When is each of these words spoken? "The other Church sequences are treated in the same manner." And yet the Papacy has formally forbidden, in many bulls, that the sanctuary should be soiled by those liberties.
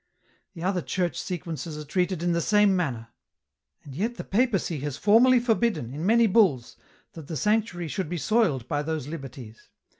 "The 0.55 0.63
other 0.63 0.81
Church 0.81 1.15
sequences 1.21 1.77
are 1.77 1.85
treated 1.85 2.23
in 2.23 2.31
the 2.31 2.41
same 2.41 2.75
manner." 2.75 3.09
And 3.83 3.93
yet 3.93 4.15
the 4.15 4.23
Papacy 4.23 4.79
has 4.79 4.97
formally 4.97 5.39
forbidden, 5.39 5.93
in 5.93 6.03
many 6.07 6.25
bulls, 6.25 6.75
that 7.13 7.27
the 7.27 7.37
sanctuary 7.37 7.87
should 7.87 8.09
be 8.09 8.17
soiled 8.17 8.67
by 8.67 8.81
those 8.81 9.05
liberties. 9.07 9.69